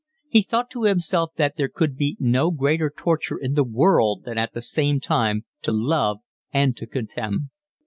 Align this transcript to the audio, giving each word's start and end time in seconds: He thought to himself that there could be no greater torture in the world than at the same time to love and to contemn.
He 0.27 0.41
thought 0.41 0.71
to 0.71 0.85
himself 0.85 1.33
that 1.35 1.57
there 1.57 1.69
could 1.69 1.95
be 1.95 2.17
no 2.19 2.49
greater 2.49 2.89
torture 2.89 3.37
in 3.37 3.53
the 3.53 3.63
world 3.63 4.23
than 4.23 4.35
at 4.35 4.51
the 4.53 4.61
same 4.63 4.99
time 4.99 5.45
to 5.61 5.71
love 5.71 6.17
and 6.51 6.75
to 6.77 6.87
contemn. 6.87 7.51